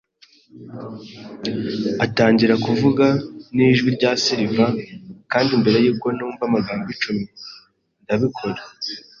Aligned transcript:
atangira 2.05 2.55
kuvuga. 2.65 3.05
Nijwi 3.55 3.89
rya 3.97 4.11
silver, 4.23 4.71
kandi 5.31 5.51
mbere 5.61 5.77
yuko 5.85 6.07
numva 6.17 6.41
amagambo 6.49 6.87
icumi, 6.95 7.25
ndabikora 8.03 8.61